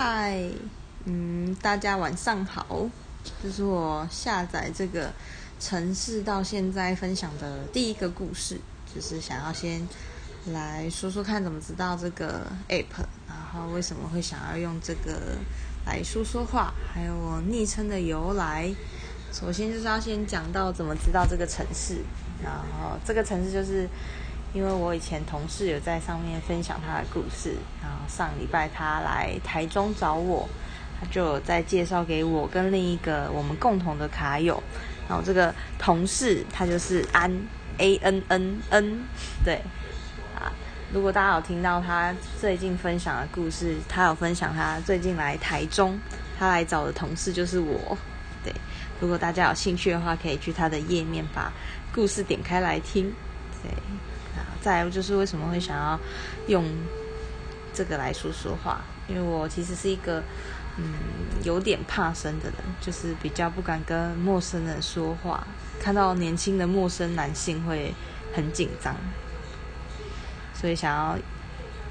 [0.00, 0.40] 嗨，
[1.06, 2.88] 嗯，大家晚上好。
[3.42, 5.12] 这是我下载这个
[5.58, 8.60] 城市到现在分享的第一个故事，
[8.94, 9.84] 就是想要先
[10.52, 15.36] 来说说看怎么知道这个 app，然后为什么会想要用这个
[15.84, 18.72] 来说说话，还有我昵称的由来。
[19.32, 21.96] 首先就是要先讲到怎么知道这个城市，
[22.40, 23.88] 然后这个城市就是
[24.54, 30.48] 因为我以前同事有在上面分享他的故事，然后上礼拜他来台中找我，
[30.98, 34.62] 他就有在介绍给我跟另一个我们共同的卡友，
[35.08, 37.30] 然后这个同事他就是安
[37.76, 39.00] A N N N，
[39.44, 39.60] 对
[40.34, 40.50] 啊，
[40.92, 45.98] 如果大家有听到他最近分享的故事，他有分享他最近来台中，
[46.38, 47.96] 他来找的同事就是我，
[48.42, 48.52] 对。
[49.00, 51.52] 如果大家有兴趣的话，可以去他的页面把
[51.94, 53.14] 故事点开来听。
[53.62, 53.70] 对，
[54.38, 55.98] 啊，再来就是为什么会想要
[56.46, 56.64] 用
[57.74, 58.80] 这个来说说话？
[59.08, 60.22] 因为我其实是一个
[60.76, 60.94] 嗯
[61.44, 65.46] 有点怕生的人，就是比较不敢跟陌生人说话，
[65.80, 67.94] 看到年轻的陌生男性会
[68.34, 68.94] 很紧张，
[70.54, 71.16] 所以想要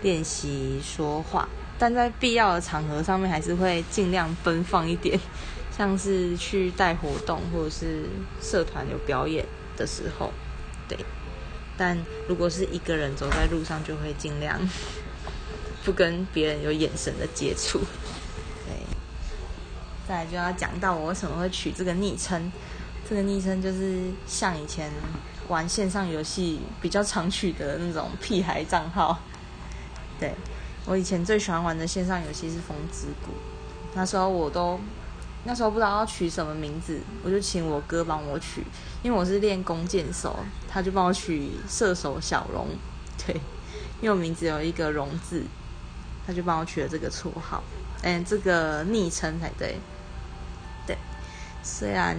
[0.04, 1.50] 练习说话，
[1.80, 5.20] 但在必要的场合上面还是会尽量奔放一点。
[5.76, 8.06] 像是去带活动或者是
[8.42, 10.34] 社团有表演的时候，
[10.88, 10.98] 对。
[11.78, 11.98] 但
[12.28, 14.60] 如果是一个人走在路上，就会尽量
[15.86, 17.80] 不跟别人有眼神的接触。
[18.66, 18.76] 对。
[20.08, 22.52] 再来就要讲到我为什么会取这个昵称，
[23.08, 24.92] 这个昵称就是像以前
[25.48, 29.20] 玩线上游戏比较常取的那种屁孩账号。
[30.20, 30.34] 对
[30.86, 33.32] 我以前最喜欢玩的线上游戏是《风之谷》，
[33.94, 34.80] 那时候我都。
[35.44, 38.64] 那时候不知道要取什么名字，我就请我哥帮我取，
[39.02, 42.68] 因为我是练弓箭手，他就帮我取射手小龙，
[43.26, 43.34] 对，
[44.02, 45.44] 因为我名字有一个“龙”字，
[46.26, 47.64] 他就帮我取了这个绰号，
[48.02, 49.78] 嗯，这个昵称才对，
[50.86, 50.98] 对，
[51.64, 52.18] 虽然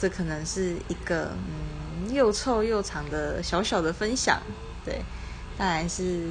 [0.00, 4.42] 这可能是一个嗯又臭又长的小小的分享，
[4.84, 5.00] 对，
[5.56, 6.30] 当然是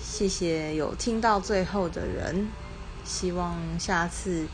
[0.00, 2.46] 谢谢有听到最后的人，
[3.04, 4.46] 希望下次。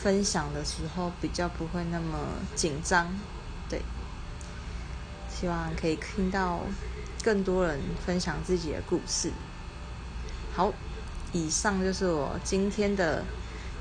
[0.00, 2.16] 分享的时候比较不会那么
[2.54, 3.08] 紧张，
[3.68, 3.82] 对，
[5.28, 6.60] 希望可以听到
[7.22, 9.32] 更多人分享自己的故事。
[10.54, 10.72] 好，
[11.32, 13.24] 以上就是我今天的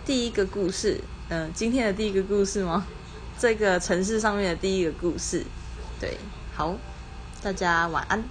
[0.05, 2.85] 第一个故事，嗯，今天的第一个故事吗？
[3.37, 5.45] 这个城市上面的第一个故事，
[5.99, 6.17] 对，
[6.55, 6.75] 好，
[7.43, 8.23] 大家晚安。